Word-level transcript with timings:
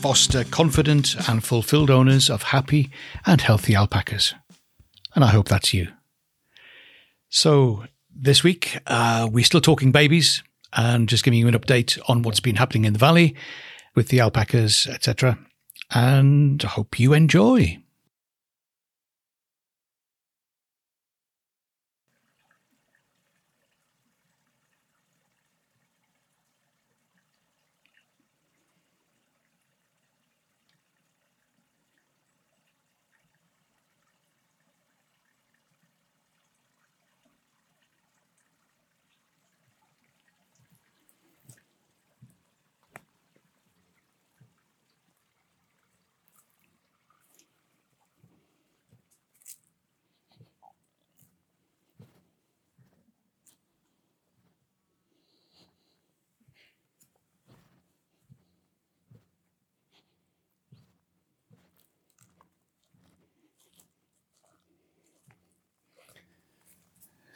foster 0.00 0.44
confident 0.44 1.16
and 1.28 1.42
fulfilled 1.42 1.90
owners 1.90 2.30
of 2.30 2.44
happy 2.44 2.90
and 3.26 3.40
healthy 3.40 3.74
alpacas. 3.74 4.34
And 5.14 5.24
I 5.24 5.28
hope 5.28 5.48
that's 5.48 5.74
you. 5.74 5.88
So, 7.28 7.84
this 8.14 8.42
week, 8.42 8.78
uh, 8.86 9.28
we're 9.30 9.44
still 9.44 9.60
talking 9.60 9.92
babies 9.92 10.42
and 10.72 11.08
just 11.08 11.24
giving 11.24 11.38
you 11.38 11.48
an 11.48 11.54
update 11.54 11.98
on 12.08 12.22
what's 12.22 12.40
been 12.40 12.56
happening 12.56 12.84
in 12.84 12.92
the 12.92 12.98
valley 12.98 13.34
with 13.94 14.08
the 14.08 14.20
alpacas, 14.20 14.86
etc. 14.86 15.38
And 15.90 16.62
I 16.64 16.68
hope 16.68 17.00
you 17.00 17.12
enjoy. 17.12 17.78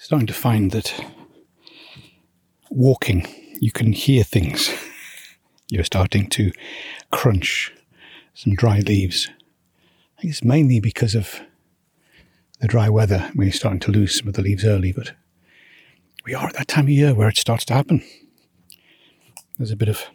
Starting 0.03 0.27
to 0.27 0.35
find 0.35 0.73
that 0.73 0.93
walking, 2.71 3.25
you 3.61 3.71
can 3.71 3.93
hear 3.93 4.25
things. 4.25 4.69
You're 5.69 5.85
starting 5.85 6.29
to 6.31 6.51
crunch 7.13 7.73
some 8.35 8.57
dry 8.57 8.81
leaves. 8.81 9.31
I 10.19 10.23
think 10.23 10.33
it's 10.33 10.43
mainly 10.43 10.81
because 10.81 11.15
of 11.15 11.41
the 12.59 12.67
dry 12.67 12.89
weather. 12.89 13.31
We're 13.37 13.53
starting 13.53 13.79
to 13.79 13.93
lose 13.93 14.19
some 14.19 14.27
of 14.27 14.35
the 14.35 14.43
leaves 14.43 14.65
early, 14.65 14.91
but 14.91 15.13
we 16.25 16.35
are 16.35 16.49
at 16.49 16.55
that 16.55 16.67
time 16.67 16.87
of 16.87 16.91
year 16.91 17.15
where 17.15 17.29
it 17.29 17.37
starts 17.37 17.65
to 17.67 17.75
happen. 17.75 18.03
There's 19.57 19.71
a 19.71 19.77
bit 19.77 19.89
of 19.89 20.07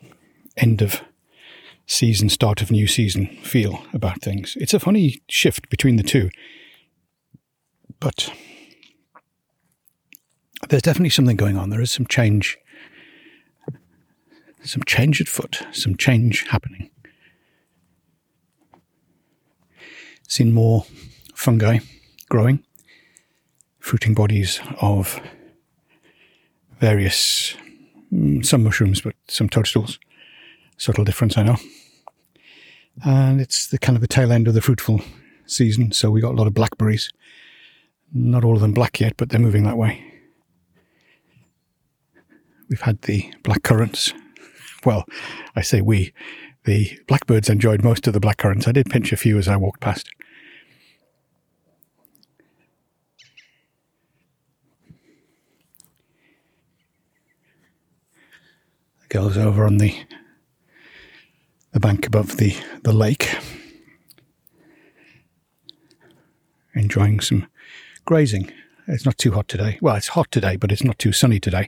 end 0.57 0.81
of 0.81 1.01
season, 1.85 2.27
start 2.27 2.61
of 2.61 2.71
new 2.71 2.87
season 2.87 3.27
feel 3.41 3.85
about 3.93 4.21
things. 4.21 4.57
It's 4.59 4.73
a 4.73 4.81
funny 4.81 5.21
shift 5.29 5.69
between 5.69 5.95
the 5.95 6.03
two, 6.03 6.29
but 8.01 8.33
there's 10.69 10.81
definitely 10.81 11.09
something 11.09 11.37
going 11.37 11.57
on. 11.57 11.69
There 11.69 11.81
is 11.81 11.91
some 11.91 12.05
change, 12.05 12.57
some 14.63 14.83
change 14.83 15.21
at 15.21 15.27
foot, 15.27 15.65
some 15.71 15.95
change 15.95 16.45
happening. 16.47 16.89
Seen 20.27 20.53
more 20.53 20.85
fungi 21.33 21.79
growing, 22.29 22.63
fruiting 23.79 24.13
bodies 24.13 24.59
of 24.81 25.21
various, 26.79 27.55
mm, 28.11 28.45
some 28.45 28.63
mushrooms, 28.63 29.01
but 29.01 29.15
some 29.27 29.47
toadstools. 29.47 29.99
Subtle 30.77 31.05
difference, 31.05 31.37
I 31.37 31.43
know. 31.43 31.57
And 33.03 33.39
it's 33.39 33.67
the 33.67 33.79
kind 33.79 33.95
of 33.95 34.01
the 34.01 34.07
tail 34.07 34.31
end 34.31 34.47
of 34.47 34.53
the 34.53 34.61
fruitful 34.61 35.01
season, 35.45 35.91
so 35.91 36.11
we 36.11 36.21
got 36.21 36.33
a 36.33 36.37
lot 36.37 36.47
of 36.47 36.53
blackberries. 36.53 37.11
Not 38.13 38.43
all 38.43 38.55
of 38.55 38.61
them 38.61 38.73
black 38.73 38.99
yet, 38.99 39.15
but 39.17 39.29
they're 39.29 39.39
moving 39.39 39.63
that 39.63 39.77
way. 39.77 40.03
We've 42.69 42.81
had 42.81 43.01
the 43.03 43.33
black 43.43 43.63
currants. 43.63 44.13
Well, 44.85 45.05
I 45.55 45.61
say 45.61 45.81
we. 45.81 46.13
The 46.65 46.99
blackbirds 47.07 47.49
enjoyed 47.49 47.83
most 47.83 48.07
of 48.07 48.13
the 48.13 48.19
black 48.19 48.37
currants. 48.37 48.67
I 48.67 48.73
did 48.73 48.89
pinch 48.89 49.13
a 49.13 49.17
few 49.17 49.37
as 49.37 49.47
I 49.47 49.55
walked 49.55 49.79
past. 49.79 50.09
The 59.01 59.07
girls 59.07 59.37
over 59.37 59.65
on 59.65 59.77
the 59.77 59.95
the 61.71 61.79
bank 61.79 62.07
above 62.07 62.37
the, 62.37 62.55
the 62.83 62.91
lake, 62.91 63.29
enjoying 66.73 67.19
some 67.19 67.47
grazing. 68.03 68.51
It's 68.87 69.05
not 69.05 69.17
too 69.17 69.33
hot 69.33 69.47
today. 69.47 69.77
Well, 69.81 69.95
it's 69.95 70.07
hot 70.09 70.31
today, 70.31 70.55
but 70.55 70.71
it's 70.71 70.83
not 70.83 70.97
too 70.97 71.11
sunny 71.11 71.39
today 71.39 71.67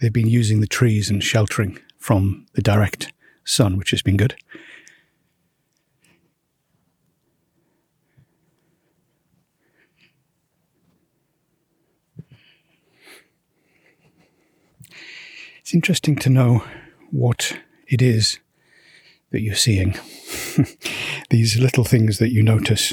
they've 0.00 0.12
been 0.12 0.28
using 0.28 0.60
the 0.60 0.66
trees 0.66 1.10
and 1.10 1.22
sheltering 1.22 1.78
from 1.98 2.46
the 2.54 2.62
direct 2.62 3.12
sun, 3.44 3.76
which 3.76 3.90
has 3.90 4.02
been 4.02 4.16
good. 4.16 4.34
It's 15.58 15.74
interesting 15.74 16.16
to 16.16 16.30
know 16.30 16.64
what 17.12 17.56
it 17.86 18.02
is 18.02 18.40
that 19.30 19.40
you're 19.40 19.54
seeing. 19.54 19.96
These 21.30 21.58
little 21.58 21.84
things 21.84 22.18
that 22.18 22.32
you 22.32 22.42
notice 22.42 22.92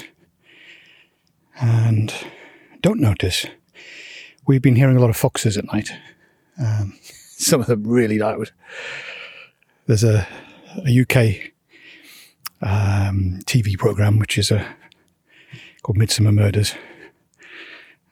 and 1.59 2.13
don't 2.81 2.99
notice. 2.99 3.47
We've 4.45 4.61
been 4.61 4.75
hearing 4.75 4.95
a 4.95 4.99
lot 4.99 5.09
of 5.09 5.17
foxes 5.17 5.57
at 5.57 5.65
night 5.73 5.91
um, 6.59 6.97
some 7.01 7.61
of 7.61 7.67
them 7.67 7.83
really 7.83 8.19
loud. 8.19 8.51
There's 9.85 10.03
a, 10.03 10.27
a 10.85 11.01
UK 11.01 11.51
um, 12.61 13.39
TV 13.45 13.77
program 13.77 14.19
which 14.19 14.37
is 14.37 14.51
a 14.51 14.65
called 15.83 15.97
Midsomer 15.97 16.33
Murders, 16.33 16.75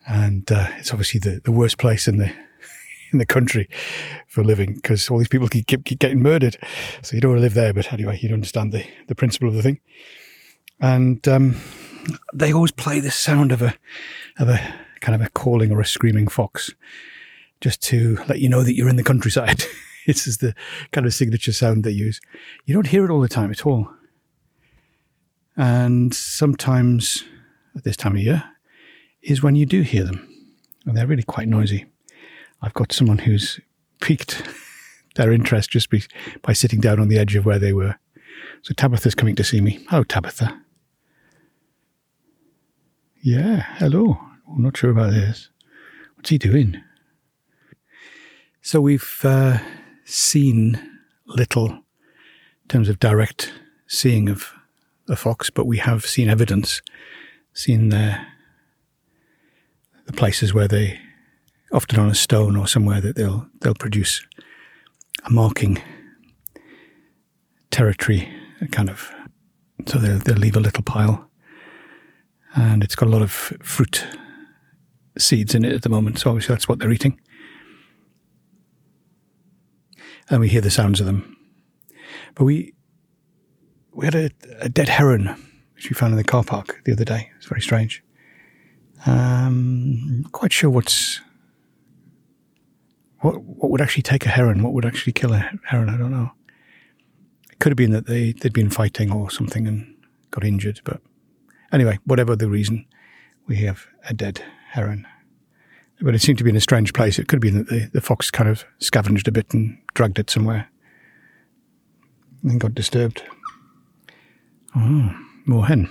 and 0.07 0.49
uh, 0.51 0.67
it's 0.77 0.91
obviously 0.91 1.19
the, 1.19 1.41
the 1.43 1.51
worst 1.51 1.77
place 1.77 2.07
in 2.07 2.17
the 2.17 2.31
in 3.11 3.19
the 3.19 3.25
country 3.25 3.67
for 4.27 4.43
living 4.43 4.75
because 4.75 5.09
all 5.09 5.17
these 5.17 5.27
people 5.27 5.47
keep, 5.47 5.67
keep, 5.67 5.85
keep, 5.85 5.99
getting 5.99 6.21
murdered. 6.21 6.57
So 7.01 7.15
you 7.15 7.21
don't 7.21 7.31
want 7.31 7.39
to 7.39 7.43
live 7.43 7.53
there, 7.53 7.73
but 7.73 7.91
anyway, 7.91 8.19
you 8.21 8.33
understand 8.33 8.71
the, 8.71 8.85
the 9.07 9.15
principle 9.15 9.47
of 9.47 9.55
the 9.55 9.61
thing. 9.61 9.79
And 10.79 11.25
um, 11.27 11.55
they 12.33 12.53
always 12.53 12.71
play 12.71 12.99
the 12.99 13.11
sound 13.11 13.51
of 13.51 13.61
a 13.61 13.75
of 14.37 14.49
a 14.49 14.59
kind 14.99 15.15
of 15.15 15.25
a 15.25 15.29
calling 15.29 15.71
or 15.71 15.79
a 15.79 15.85
screaming 15.85 16.27
fox 16.27 16.73
just 17.61 17.81
to 17.83 18.17
let 18.27 18.39
you 18.39 18.49
know 18.49 18.63
that 18.63 18.75
you're 18.75 18.89
in 18.89 18.95
the 18.95 19.03
countryside. 19.03 19.63
this 20.07 20.27
is 20.27 20.37
the 20.37 20.53
kind 20.91 21.05
of 21.05 21.13
signature 21.13 21.53
sound 21.53 21.83
they 21.83 21.91
use. 21.91 22.19
You 22.65 22.73
don't 22.73 22.87
hear 22.87 23.05
it 23.05 23.11
all 23.11 23.21
the 23.21 23.27
time 23.27 23.51
at 23.51 23.65
all. 23.65 23.89
And 25.57 26.13
sometimes 26.13 27.23
at 27.75 27.83
this 27.83 27.97
time 27.97 28.15
of 28.15 28.21
year 28.21 28.43
is 29.21 29.41
when 29.41 29.55
you 29.55 29.65
do 29.65 29.81
hear 29.81 30.03
them. 30.03 30.27
And 30.85 30.95
they're 30.95 31.07
really 31.07 31.23
quite 31.23 31.47
noisy. 31.47 31.85
I've 32.61 32.73
got 32.73 32.91
someone 32.91 33.19
who's 33.19 33.59
piqued 34.01 34.43
their 35.15 35.31
interest 35.31 35.71
just 35.71 35.89
by, 35.89 36.01
by 36.41 36.53
sitting 36.53 36.79
down 36.79 36.99
on 36.99 37.07
the 37.07 37.17
edge 37.17 37.35
of 37.35 37.45
where 37.45 37.59
they 37.59 37.73
were. 37.73 37.95
So 38.61 38.73
Tabitha's 38.73 39.15
coming 39.15 39.35
to 39.35 39.43
see 39.43 39.61
me. 39.61 39.85
Oh, 39.91 40.03
Tabitha. 40.03 40.61
Yeah, 43.21 43.65
hello. 43.77 44.19
I'm 44.47 44.61
not 44.61 44.77
sure 44.77 44.91
about 44.91 45.11
this. 45.11 45.49
What's 46.15 46.29
he 46.29 46.37
doing? 46.37 46.81
So 48.65 48.81
we've 48.81 49.19
uh, 49.23 49.59
seen 50.05 50.81
little 51.27 51.69
in 51.69 52.67
terms 52.67 52.89
of 52.89 52.99
direct 52.99 53.53
seeing 53.85 54.27
of 54.27 54.53
a 55.07 55.15
fox, 55.15 55.51
but 55.51 55.67
we 55.67 55.77
have 55.77 56.03
seen 56.03 56.29
evidence, 56.29 56.81
seen 57.53 57.89
the, 57.89 58.17
the 60.07 60.13
places 60.13 60.51
where 60.51 60.67
they, 60.67 60.99
often 61.71 61.99
on 61.99 62.09
a 62.09 62.15
stone 62.15 62.55
or 62.55 62.65
somewhere, 62.65 62.99
that 63.01 63.15
they'll 63.15 63.47
they'll 63.61 63.75
produce 63.75 64.25
a 65.25 65.29
marking 65.31 65.79
territory, 67.69 68.27
kind 68.71 68.89
of. 68.89 69.11
So 69.85 69.99
they'll 69.99 70.17
they'll 70.17 70.37
leave 70.37 70.57
a 70.57 70.59
little 70.59 70.83
pile, 70.83 71.29
and 72.55 72.83
it's 72.83 72.95
got 72.95 73.09
a 73.09 73.11
lot 73.11 73.21
of 73.21 73.29
fruit 73.31 74.07
seeds 75.19 75.53
in 75.53 75.63
it 75.63 75.73
at 75.73 75.83
the 75.83 75.89
moment. 75.89 76.17
So 76.17 76.31
obviously 76.31 76.55
that's 76.55 76.67
what 76.67 76.79
they're 76.79 76.91
eating. 76.91 77.19
And 80.29 80.39
we 80.39 80.49
hear 80.49 80.61
the 80.61 80.71
sounds 80.71 80.99
of 80.99 81.05
them. 81.05 81.37
But 82.33 82.45
we 82.45 82.73
we 83.93 84.05
had 84.05 84.15
a, 84.15 84.29
a 84.59 84.69
dead 84.69 84.89
heron 84.89 85.35
which 85.75 85.89
we 85.89 85.93
found 85.93 86.13
in 86.13 86.17
the 86.17 86.23
car 86.23 86.43
park 86.43 86.81
the 86.85 86.91
other 86.91 87.05
day. 87.05 87.31
It's 87.37 87.45
very 87.45 87.61
strange. 87.61 88.03
Um, 89.05 90.21
not 90.21 90.31
quite 90.31 90.53
sure 90.53 90.69
what's 90.69 91.21
what 93.19 93.41
what 93.41 93.71
would 93.71 93.81
actually 93.81 94.03
take 94.03 94.25
a 94.25 94.29
heron. 94.29 94.63
What 94.63 94.73
would 94.73 94.85
actually 94.85 95.13
kill 95.13 95.33
a 95.33 95.51
heron? 95.65 95.89
I 95.89 95.97
don't 95.97 96.11
know. 96.11 96.31
It 97.51 97.59
could 97.59 97.71
have 97.71 97.77
been 97.77 97.91
that 97.91 98.07
they 98.07 98.31
they'd 98.31 98.53
been 98.53 98.69
fighting 98.69 99.11
or 99.11 99.29
something 99.29 99.67
and 99.67 99.95
got 100.31 100.43
injured. 100.43 100.81
But 100.83 101.01
anyway, 101.71 101.99
whatever 102.05 102.35
the 102.35 102.49
reason, 102.49 102.85
we 103.47 103.57
have 103.57 103.87
a 104.09 104.13
dead 104.13 104.41
heron. 104.71 105.05
But 106.01 106.13
it 106.13 106.21
seemed 106.21 106.37
to 106.39 106.43
be 106.43 106.49
in 106.49 106.55
a 106.55 106.61
strange 106.61 106.93
place. 106.93 107.17
It 107.17 107.27
could 107.27 107.37
have 107.37 107.53
been 107.53 107.57
that 107.57 107.69
the, 107.69 107.89
the 107.93 108.01
fox 108.01 108.29
kind 108.29 108.49
of 108.49 108.65
scavenged 108.79 109.27
a 109.27 109.31
bit 109.31 109.53
and 109.53 109.77
dragged 109.93 110.19
it 110.19 110.29
somewhere 110.29 110.69
and 112.43 112.59
got 112.59 112.75
disturbed. 112.75 113.23
Oh, 114.75 115.17
moorhen. 115.47 115.89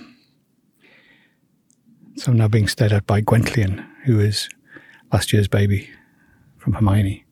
So 2.17 2.31
I'm 2.31 2.37
now 2.37 2.47
being 2.47 2.67
stared 2.67 2.93
at 2.93 3.07
by 3.07 3.21
Gwenllian, 3.21 3.85
who 4.05 4.19
is 4.19 4.47
last 5.11 5.33
year's 5.33 5.47
baby 5.47 5.89
from 6.57 6.73
Hermione. 6.73 7.25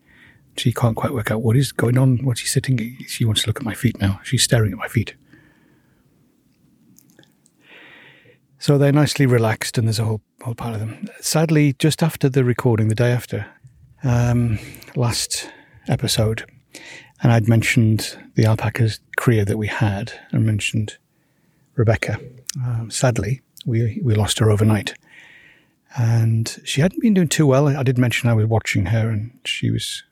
She 0.58 0.74
can't 0.74 0.96
quite 0.96 1.14
work 1.14 1.32
out 1.32 1.42
what 1.42 1.56
is 1.56 1.72
going 1.72 1.98
on. 1.98 2.18
What's 2.24 2.42
she 2.42 2.48
sitting? 2.48 2.98
She 3.08 3.24
wants 3.24 3.44
to 3.44 3.50
look 3.50 3.58
at 3.58 3.66
my 3.66 3.74
feet 3.74 4.00
now. 4.00 4.20
She's 4.24 4.44
staring 4.44 4.72
at 4.72 4.78
my 4.78 4.88
feet. 4.88 5.16
So 8.64 8.78
they're 8.78 8.94
nicely 8.94 9.26
relaxed, 9.26 9.78
and 9.78 9.86
there's 9.86 10.00
a 10.00 10.06
whole 10.06 10.22
whole 10.42 10.56
pile 10.56 10.74
of 10.74 10.80
them. 10.80 11.10
Sadly, 11.20 11.74
just 11.80 12.02
after 12.02 12.30
the 12.30 12.46
recording, 12.46 12.88
the 12.88 12.96
day 12.96 13.12
after, 13.12 13.46
um, 14.06 14.58
last 14.96 15.50
episode, 15.90 16.46
and 17.22 17.34
I'd 17.34 17.50
mentioned 17.50 18.18
the 18.36 18.46
alpaca's 18.46 19.02
cria 19.18 19.44
that 19.44 19.58
we 19.58 19.68
had, 19.68 20.14
and 20.32 20.46
mentioned 20.46 20.96
Rebecca. 21.76 22.18
Um, 22.56 22.90
sadly, 22.90 23.42
we 23.66 24.00
we 24.02 24.16
lost 24.16 24.40
her 24.40 24.50
overnight, 24.50 24.94
and 25.98 26.58
she 26.64 26.80
hadn't 26.80 27.02
been 27.02 27.16
doing 27.16 27.28
too 27.28 27.46
well. 27.46 27.68
I 27.68 27.84
did 27.84 27.98
mention 27.98 28.30
I 28.30 28.34
was 28.34 28.46
watching 28.46 28.86
her, 28.86 29.10
and 29.10 29.38
she 29.44 29.72
was 29.72 30.04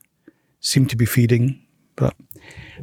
seemed 0.60 0.90
to 0.90 0.96
be 0.96 1.06
feeding, 1.06 1.58
but 1.96 2.14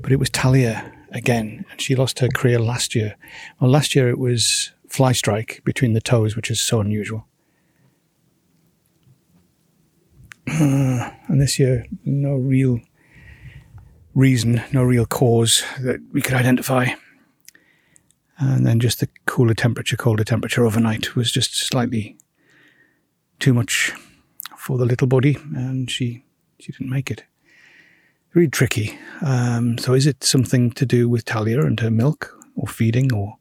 but 0.01 0.11
it 0.11 0.17
was 0.17 0.31
Talia 0.31 0.91
again, 1.11 1.63
and 1.69 1.79
she 1.79 1.95
lost 1.95 2.17
her 2.21 2.29
cria 2.33 2.57
last 2.57 2.95
year. 2.95 3.15
Well, 3.59 3.69
last 3.69 3.93
year 3.93 4.09
it 4.09 4.17
was 4.17 4.71
fly 4.89 5.11
strike 5.11 5.61
between 5.63 5.93
the 5.93 6.01
toes, 6.01 6.35
which 6.35 6.51
is 6.51 6.59
so 6.59 6.79
unusual. 6.79 7.25
Uh, 10.47 11.11
and 11.27 11.39
this 11.39 11.59
year, 11.59 11.85
no 12.03 12.33
real 12.33 12.79
reason, 14.15 14.63
no 14.73 14.83
real 14.83 15.05
cause 15.05 15.63
that 15.79 15.99
we 16.11 16.21
could 16.21 16.33
identify. 16.33 16.89
And 18.39 18.65
then 18.65 18.79
just 18.79 18.99
the 18.99 19.09
cooler 19.25 19.53
temperature, 19.53 19.97
colder 19.97 20.23
temperature 20.23 20.65
overnight 20.65 21.15
was 21.15 21.31
just 21.31 21.55
slightly 21.55 22.17
too 23.39 23.53
much 23.53 23.93
for 24.57 24.77
the 24.77 24.85
little 24.85 25.07
body, 25.07 25.37
and 25.55 25.89
she 25.89 26.23
she 26.59 26.71
didn't 26.71 26.89
make 26.89 27.09
it. 27.11 27.23
Really 28.33 28.49
tricky. 28.49 28.97
Um, 29.21 29.77
so, 29.77 29.93
is 29.93 30.05
it 30.05 30.23
something 30.23 30.71
to 30.71 30.85
do 30.85 31.09
with 31.09 31.25
Talia 31.25 31.61
and 31.61 31.79
her 31.79 31.91
milk, 31.91 32.37
or 32.55 32.67
feeding, 32.67 33.13
or 33.13 33.38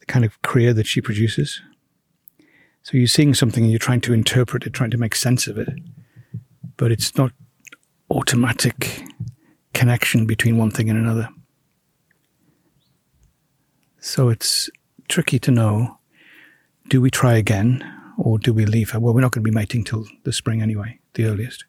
the 0.00 0.06
kind 0.06 0.24
of 0.24 0.40
cria 0.42 0.72
that 0.74 0.86
she 0.86 1.00
produces? 1.00 1.60
So, 2.82 2.96
you're 2.96 3.06
seeing 3.06 3.34
something 3.34 3.62
and 3.62 3.70
you're 3.70 3.78
trying 3.78 4.00
to 4.02 4.12
interpret 4.12 4.66
it, 4.66 4.72
trying 4.72 4.90
to 4.90 4.98
make 4.98 5.14
sense 5.14 5.46
of 5.46 5.58
it, 5.58 5.68
but 6.76 6.90
it's 6.90 7.16
not 7.16 7.32
automatic 8.10 9.04
connection 9.74 10.26
between 10.26 10.58
one 10.58 10.70
thing 10.70 10.90
and 10.90 10.98
another. 10.98 11.28
So 14.00 14.30
it's 14.30 14.70
tricky 15.08 15.38
to 15.40 15.50
know 15.50 15.98
do 16.88 17.00
we 17.00 17.10
try 17.10 17.34
again 17.34 17.84
or 18.18 18.38
do 18.38 18.52
we 18.52 18.66
leave 18.66 18.90
her? 18.90 19.00
Well, 19.00 19.14
we're 19.14 19.20
not 19.20 19.32
going 19.32 19.44
to 19.44 19.50
be 19.50 19.54
mating 19.54 19.84
till 19.84 20.06
the 20.24 20.32
spring 20.32 20.60
anyway, 20.62 20.98
the 21.14 21.26
earliest. 21.26 21.64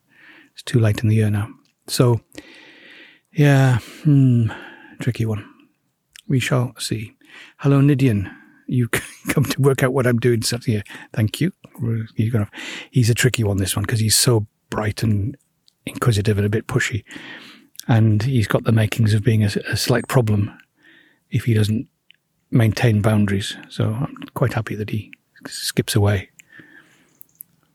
It's 0.54 0.63
too 0.63 0.80
late 0.80 1.04
in 1.04 1.10
the 1.10 1.16
year 1.16 1.30
now. 1.30 1.50
So, 1.88 2.22
yeah, 3.31 3.80
hmm, 4.04 4.48
tricky 5.00 5.25
one. 5.25 5.45
We 6.27 6.39
shall 6.39 6.74
see. 6.80 7.13
Hello, 7.57 7.80
Nidian. 7.80 8.33
You 8.68 8.88
come 9.30 9.45
to 9.45 9.62
work 9.62 9.83
out 9.83 9.94
what 9.94 10.07
I'm 10.07 10.19
doing 10.19 10.42
here. 10.66 10.83
Thank 11.13 11.42
you. 11.42 11.51
He's 12.92 13.10
a 13.10 13.16
tricky 13.16 13.44
one, 13.44 13.57
this 13.57 13.75
one, 13.75 13.83
because 13.83 14.00
he's 14.00 14.16
so 14.16 14.48
bright 14.69 15.04
and 15.04 15.38
inquisitive 15.86 16.38
and 16.38 16.45
a 16.45 16.50
bit 16.50 16.68
pushy. 16.68 17.04
And 17.88 18.24
he's 18.24 18.48
got 18.48 18.63
the 18.63 18.72
makings 18.72 19.13
of 19.13 19.24
being 19.24 19.44
a, 19.44 19.50
a 19.69 19.78
slight 19.78 20.07
problem 20.07 20.57
if 21.30 21.45
he 21.45 21.54
doesn't 21.54 21.88
maintain 22.51 23.01
boundaries. 23.01 23.57
So 23.69 23.86
I'm 23.86 24.16
quite 24.34 24.54
happy 24.54 24.75
that 24.75 24.89
he 24.89 25.12
skips 25.48 25.95
away. 25.95 26.30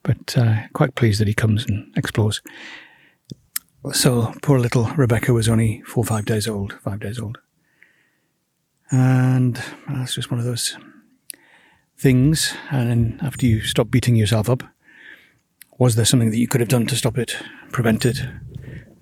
But 0.02 0.38
uh, 0.38 0.68
quite 0.72 0.94
pleased 0.94 1.20
that 1.20 1.28
he 1.28 1.34
comes 1.34 1.66
and 1.66 1.92
explores. 1.96 2.40
So 3.92 4.32
poor 4.42 4.58
little 4.58 4.86
Rebecca 4.96 5.32
was 5.32 5.48
only 5.48 5.82
four 5.82 6.02
or 6.02 6.06
five 6.06 6.24
days 6.24 6.46
old, 6.46 6.74
five 6.74 7.00
days 7.00 7.18
old. 7.18 7.38
And 8.90 9.60
that's 9.88 10.14
just 10.14 10.30
one 10.30 10.38
of 10.38 10.46
those 10.46 10.76
things. 11.98 12.54
And 12.70 12.90
then 12.90 13.20
after 13.22 13.46
you 13.46 13.62
stop 13.62 13.90
beating 13.90 14.16
yourself 14.16 14.48
up, 14.48 14.62
was 15.78 15.96
there 15.96 16.04
something 16.04 16.30
that 16.30 16.38
you 16.38 16.48
could 16.48 16.60
have 16.60 16.68
done 16.68 16.86
to 16.86 16.96
stop 16.96 17.18
it, 17.18 17.36
prevent 17.72 18.04
it, 18.06 18.18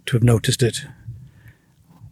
to 0.06 0.16
have 0.16 0.22
noticed 0.22 0.62
it, 0.62 0.86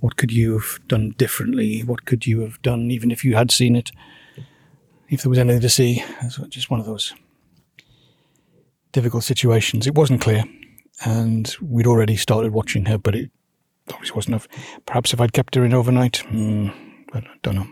what 0.01 0.17
could 0.17 0.33
you 0.33 0.55
have 0.55 0.81
done 0.89 1.15
differently? 1.17 1.83
What 1.83 2.07
could 2.07 2.27
you 2.27 2.41
have 2.41 2.61
done 2.63 2.91
even 2.91 3.11
if 3.13 3.25
you 3.25 3.37
had 3.37 3.53
seen 3.53 3.77
it? 3.77 3.93
If 5.09 5.23
there 5.23 5.31
was 5.31 5.39
anything 5.39 5.61
to 5.61 5.69
see? 5.69 6.03
It's 6.23 6.39
just 6.49 6.71
one 6.71 6.81
of 6.81 6.87
those 6.87 7.15
difficult 8.91 9.25
situations. 9.25 9.87
It 9.87 9.95
wasn't 9.95 10.21
clear, 10.21 10.45
and 11.05 11.55
we'd 11.61 11.87
already 11.87 12.17
started 12.17 12.53
watching 12.53 12.87
her, 12.87 12.99
but 12.99 13.15
it 13.15 13.31
obviously 13.93 14.17
wasn't 14.17 14.33
enough. 14.33 14.49
Perhaps 14.87 15.13
if 15.13 15.21
I'd 15.21 15.33
kept 15.33 15.55
her 15.55 15.65
in 15.65 15.73
overnight, 15.73 16.25
mm, 16.31 16.75
I 17.15 17.23
don't 17.43 17.55
know. 17.55 17.69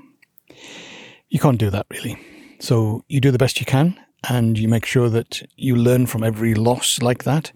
You 1.29 1.39
can't 1.39 1.59
do 1.59 1.71
that 1.71 1.87
really. 1.91 2.19
So 2.59 3.05
you 3.09 3.21
do 3.21 3.31
the 3.31 3.39
best 3.39 3.61
you 3.61 3.67
can, 3.67 3.99
and 4.29 4.59
you 4.59 4.69
make 4.69 4.85
sure 4.85 5.09
that 5.09 5.43
you 5.57 5.77
learn 5.77 6.07
from 6.07 6.23
every 6.23 6.55
loss 6.55 7.01
like 7.01 7.25
that 7.25 7.53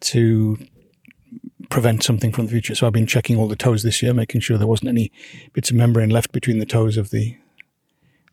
to 0.00 0.58
prevent 1.70 2.02
something 2.02 2.32
from 2.32 2.46
the 2.46 2.52
future. 2.52 2.74
So 2.74 2.86
I've 2.86 2.92
been 2.92 3.06
checking 3.06 3.36
all 3.36 3.48
the 3.48 3.56
toes 3.56 3.82
this 3.82 4.02
year, 4.02 4.14
making 4.14 4.40
sure 4.40 4.56
there 4.56 4.66
wasn't 4.66 4.90
any 4.90 5.10
bits 5.52 5.70
of 5.70 5.76
membrane 5.76 6.10
left 6.10 6.32
between 6.32 6.58
the 6.58 6.66
toes 6.66 6.96
of 6.96 7.10
the 7.10 7.36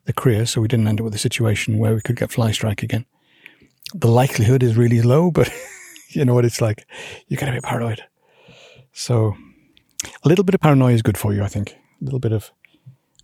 the 0.04 0.12
cria, 0.12 0.46
so 0.46 0.60
we 0.60 0.68
didn't 0.68 0.86
end 0.86 1.00
up 1.00 1.04
with 1.04 1.16
a 1.16 1.18
situation 1.18 1.78
where 1.78 1.92
we 1.92 2.00
could 2.00 2.14
get 2.14 2.30
fly 2.30 2.52
strike 2.52 2.84
again. 2.84 3.04
The 3.92 4.06
likelihood 4.06 4.62
is 4.62 4.76
really 4.76 5.02
low, 5.02 5.30
but 5.38 5.50
you 6.10 6.24
know 6.24 6.34
what 6.34 6.44
it's 6.44 6.60
like. 6.60 6.86
You 7.26 7.36
get 7.36 7.48
a 7.48 7.52
bit 7.52 7.64
paranoid. 7.64 8.04
So 8.92 9.34
a 10.24 10.28
little 10.28 10.44
bit 10.44 10.54
of 10.54 10.60
paranoia 10.60 10.94
is 10.94 11.02
good 11.02 11.18
for 11.18 11.34
you, 11.34 11.42
I 11.42 11.48
think. 11.48 11.72
A 12.00 12.04
little 12.04 12.20
bit 12.20 12.32
of 12.32 12.52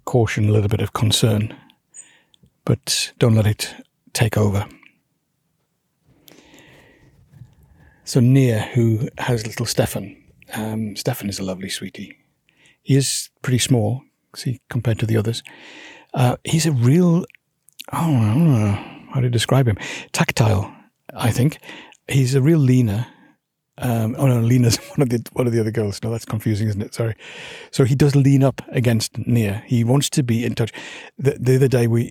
caution, 0.04 0.49
a 0.49 0.52
little 0.52 0.68
bit 0.68 0.80
of 0.80 0.92
concern, 0.92 1.54
but 2.64 3.12
don't 3.18 3.35
let 3.35 3.47
it 3.47 3.75
take 4.12 4.37
over. 4.37 4.66
So 8.04 8.21
Nia, 8.21 8.61
who 8.75 9.09
has 9.18 9.47
little 9.47 9.66
Stefan, 9.66 10.16
um, 10.54 10.97
Stefan 10.97 11.28
is 11.28 11.38
a 11.38 11.44
lovely 11.44 11.68
sweetie. 11.68 12.18
He 12.82 12.97
is 12.97 13.30
pretty 13.42 13.59
small, 13.59 14.02
see, 14.35 14.61
compared 14.68 14.99
to 14.99 15.06
the 15.06 15.16
others. 15.16 15.42
Uh, 16.12 16.37
he's 16.44 16.66
a 16.66 16.73
real, 16.73 17.25
oh, 17.92 18.16
I 18.16 18.35
don't 18.35 18.52
know 18.52 18.85
how 19.14 19.21
to 19.21 19.30
describe 19.30 19.68
him. 19.68 19.78
Tactile, 20.12 20.75
I 21.14 21.30
think. 21.30 21.59
He's 22.09 22.35
a 22.35 22.42
real 22.42 22.59
leaner. 22.59 23.06
Um, 23.79 24.14
oh 24.19 24.26
no, 24.26 24.41
Lena's 24.41 24.76
one 24.97 25.02
of 25.02 25.09
the 25.09 25.25
one 25.33 25.47
of 25.47 25.52
the 25.52 25.61
other 25.61 25.71
girls. 25.71 26.02
No, 26.02 26.11
that's 26.11 26.25
confusing, 26.25 26.69
isn't 26.69 26.83
it? 26.83 26.95
Sorry. 26.95 27.14
So 27.71 27.85
he 27.85 27.95
does 27.95 28.14
lean 28.14 28.45
up 28.45 28.61
against 28.69 29.19
Nia. 29.19 29.62
He 29.67 29.85
wants 29.85 30.11
to 30.11 30.23
be 30.23 30.45
in 30.45 30.55
touch. 30.55 30.73
The, 31.19 31.37
the 31.41 31.57
other 31.57 31.69
day 31.69 31.87
we, 31.87 32.11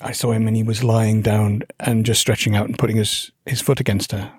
I 0.00 0.12
saw 0.12 0.32
him 0.32 0.46
and 0.46 0.56
he 0.56 0.62
was 0.62 0.82
lying 0.82 1.22
down 1.22 1.62
and 1.80 2.06
just 2.06 2.20
stretching 2.20 2.56
out 2.56 2.66
and 2.66 2.78
putting 2.78 2.96
his 2.96 3.30
his 3.46 3.60
foot 3.60 3.80
against 3.80 4.12
her. 4.12 4.32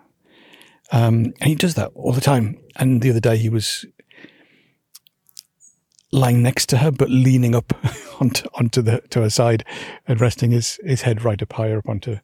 Um, 0.91 1.33
and 1.41 1.49
he 1.49 1.55
does 1.55 1.75
that 1.75 1.91
all 1.95 2.11
the 2.11 2.21
time. 2.21 2.59
And 2.75 3.01
the 3.01 3.09
other 3.09 3.19
day 3.19 3.37
he 3.37 3.49
was 3.49 3.85
lying 6.11 6.43
next 6.43 6.67
to 6.69 6.77
her, 6.77 6.91
but 6.91 7.09
leaning 7.09 7.55
up 7.55 7.73
onto, 8.21 8.47
onto 8.53 8.81
the, 8.81 9.01
to 9.09 9.21
her 9.21 9.29
side 9.29 9.65
and 10.07 10.21
resting 10.21 10.51
his, 10.51 10.79
his 10.83 11.01
head 11.01 11.23
right 11.23 11.41
up 11.41 11.51
higher 11.53 11.79
up 11.79 11.89
onto, 11.89 12.19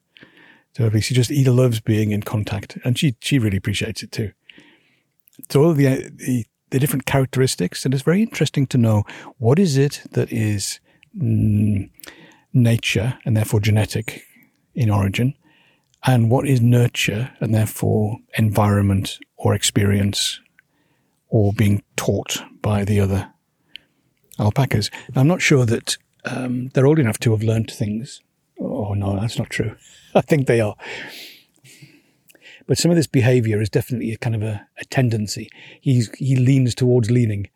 to 0.74 0.88
her. 0.88 1.00
She 1.00 1.14
just, 1.14 1.30
he 1.30 1.44
loves 1.44 1.80
being 1.80 2.12
in 2.12 2.22
contact 2.22 2.78
and 2.84 2.96
she, 2.96 3.16
she 3.20 3.38
really 3.38 3.56
appreciates 3.56 4.02
it 4.04 4.12
too. 4.12 4.32
So 5.50 5.64
all 5.64 5.74
the, 5.74 6.10
the, 6.14 6.46
the 6.70 6.78
different 6.78 7.06
characteristics, 7.06 7.84
and 7.84 7.92
it's 7.92 8.04
very 8.04 8.22
interesting 8.22 8.66
to 8.68 8.78
know 8.78 9.04
what 9.38 9.58
is 9.58 9.76
it 9.76 10.02
that 10.12 10.32
is 10.32 10.78
mm, 11.16 11.90
nature 12.52 13.18
and 13.24 13.36
therefore 13.36 13.60
genetic 13.60 14.22
in 14.74 14.90
origin 14.90 15.34
and 16.04 16.30
what 16.30 16.46
is 16.46 16.60
nurture 16.60 17.32
and 17.40 17.52
therefore 17.52 18.18
environment 18.38 19.18
or 19.36 19.52
experience 19.54 20.40
or 21.28 21.52
being 21.52 21.82
taught 21.96 22.42
by 22.62 22.84
the 22.84 23.00
other 23.00 23.32
alpacas. 24.38 24.88
I'm 25.16 25.28
not 25.28 25.42
sure 25.42 25.66
that 25.66 25.96
um, 26.24 26.68
they're 26.74 26.86
old 26.86 26.98
enough 27.00 27.18
to 27.20 27.32
have 27.32 27.42
learned 27.42 27.70
things. 27.70 28.20
Oh, 28.60 28.94
no, 28.94 29.18
that's 29.18 29.38
not 29.38 29.50
true. 29.50 29.74
I 30.14 30.20
think 30.20 30.46
they 30.46 30.60
are. 30.60 30.76
But 32.70 32.78
some 32.78 32.92
of 32.92 32.96
this 32.96 33.08
behavior 33.08 33.60
is 33.60 33.68
definitely 33.68 34.12
a 34.12 34.16
kind 34.16 34.36
of 34.36 34.44
a, 34.44 34.64
a 34.78 34.84
tendency. 34.84 35.50
He's, 35.80 36.08
he 36.14 36.36
leans 36.36 36.72
towards 36.72 37.10
leaning, 37.10 37.48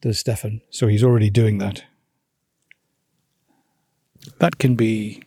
does 0.00 0.18
Stefan. 0.18 0.62
So 0.70 0.86
he's 0.86 1.04
already 1.04 1.28
doing 1.28 1.58
that. 1.58 1.84
That 4.38 4.56
can 4.56 4.74
be 4.74 5.24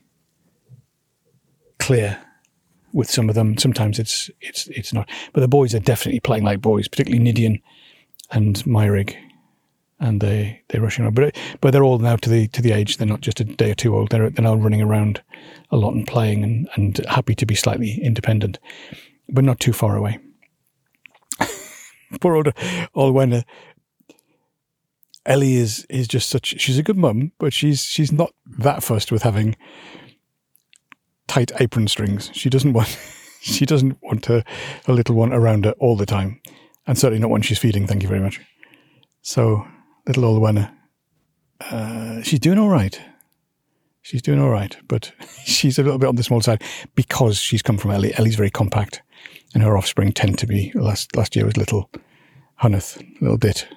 clear 1.77 2.17
with 2.91 3.07
some 3.07 3.29
of 3.29 3.35
them. 3.35 3.55
Sometimes 3.59 3.99
it's 3.99 4.31
it's 4.41 4.65
it's 4.69 4.93
not. 4.93 5.07
But 5.31 5.41
the 5.41 5.47
boys 5.47 5.75
are 5.75 5.79
definitely 5.79 6.21
playing 6.21 6.43
like 6.43 6.59
boys, 6.59 6.87
particularly 6.87 7.23
Nidian 7.23 7.61
and 8.31 8.55
Myrig, 8.63 9.15
and 9.99 10.21
they 10.21 10.63
they're 10.69 10.81
rushing 10.81 11.05
around. 11.05 11.13
But 11.13 11.37
but 11.61 11.69
they're 11.69 11.83
all 11.83 11.99
now 11.99 12.15
to 12.15 12.29
the 12.31 12.47
to 12.47 12.63
the 12.63 12.71
age. 12.71 12.97
They're 12.97 13.05
not 13.05 13.21
just 13.21 13.39
a 13.41 13.43
day 13.43 13.69
or 13.69 13.75
two 13.75 13.95
old. 13.95 14.09
They're 14.09 14.31
they're 14.31 14.43
now 14.43 14.55
running 14.55 14.81
around 14.81 15.21
a 15.69 15.77
lot 15.77 15.93
and 15.93 16.07
playing 16.07 16.43
and 16.43 16.67
and 16.73 17.05
happy 17.07 17.35
to 17.35 17.45
be 17.45 17.53
slightly 17.53 18.01
independent, 18.01 18.57
but 19.29 19.43
not 19.43 19.59
too 19.59 19.73
far 19.73 19.95
away. 19.95 20.19
Poor 22.21 22.35
old 22.35 22.47
Olwena. 22.95 23.43
Ellie 25.25 25.55
is 25.55 25.85
is 25.89 26.07
just 26.07 26.29
such. 26.29 26.59
She's 26.59 26.77
a 26.77 26.83
good 26.83 26.97
mum, 26.97 27.31
but 27.39 27.51
she's 27.53 27.81
she's 27.81 28.11
not 28.11 28.31
that 28.59 28.83
fussed 28.83 29.11
with 29.11 29.23
having 29.23 29.55
tight 31.27 31.51
apron 31.59 31.87
strings. 31.87 32.29
She 32.33 32.49
doesn't 32.49 32.73
want 32.73 32.87
she 33.41 33.65
doesn't 33.65 33.97
want 34.01 34.25
her, 34.27 34.43
her 34.85 34.93
little 34.93 35.15
one 35.15 35.33
around 35.33 35.65
her 35.65 35.73
all 35.79 35.95
the 35.95 36.05
time, 36.05 36.41
and 36.87 36.97
certainly 36.97 37.19
not 37.19 37.29
when 37.29 37.41
she's 37.41 37.59
feeding. 37.59 37.87
Thank 37.87 38.03
you 38.03 38.09
very 38.09 38.21
much. 38.21 38.39
So 39.21 39.65
little 40.07 40.23
Olwena, 40.23 40.71
uh, 41.61 42.21
she's 42.21 42.39
doing 42.39 42.59
all 42.59 42.69
right. 42.69 42.99
She's 44.01 44.21
doing 44.21 44.39
all 44.39 44.49
right, 44.49 44.77
but 44.87 45.11
she's 45.45 45.79
a 45.79 45.83
little 45.83 45.97
bit 45.97 46.09
on 46.09 46.15
the 46.15 46.23
small 46.23 46.41
side 46.41 46.63
because 46.93 47.37
she's 47.37 47.63
come 47.63 47.77
from 47.77 47.91
Ellie. 47.91 48.13
Ellie's 48.15 48.35
very 48.35 48.51
compact, 48.51 49.01
and 49.55 49.63
her 49.63 49.75
offspring 49.75 50.11
tend 50.11 50.37
to 50.37 50.45
be. 50.45 50.71
Last 50.75 51.15
last 51.15 51.35
year 51.35 51.45
was 51.45 51.57
little 51.57 51.89
Hunneth, 52.61 53.01
little 53.21 53.37
dit. 53.37 53.67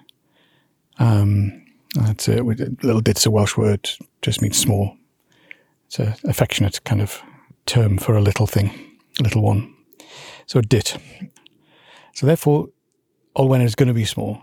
Um, 0.99 1.65
that's 1.95 2.29
a 2.29 2.43
little 2.43 3.01
dit's 3.01 3.25
a 3.25 3.31
Welsh 3.31 3.57
word, 3.57 3.89
just 4.21 4.43
means 4.43 4.59
small. 4.59 4.97
It's 5.87 5.99
an 6.01 6.15
affectionate 6.25 6.85
kind 6.85 7.01
of 7.01 7.23
term 7.65 7.97
for 7.97 8.15
a 8.15 8.21
little 8.21 8.47
thing, 8.47 8.71
a 9.21 9.23
little 9.23 9.43
one. 9.43 9.75
So 10.47 10.61
dit. 10.61 10.99
So 12.13 12.27
therefore, 12.27 12.69
Olwen 13.37 13.63
is 13.63 13.75
going 13.75 13.89
to 13.89 13.95
be 13.95 14.05
small. 14.05 14.43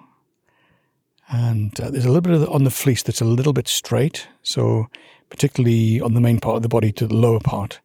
And 1.27 1.77
uh, 1.79 1.89
there's 1.89 2.05
a 2.05 2.11
little 2.11 2.21
bit 2.21 2.39
the, 2.39 2.49
on 2.49 2.63
the 2.63 2.71
fleece 2.71 3.03
that's 3.03 3.21
a 3.21 3.25
little 3.25 3.53
bit 3.53 3.67
straight. 3.67 4.27
So 4.43 4.87
particularly 5.29 5.99
on 5.99 6.13
the 6.13 6.21
main 6.21 6.39
part 6.39 6.55
of 6.55 6.61
the 6.61 6.69
body 6.69 6.91
to 6.93 7.07
the 7.07 7.15
lower 7.15 7.39
part. 7.39 7.79